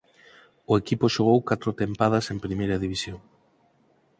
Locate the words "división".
2.83-3.17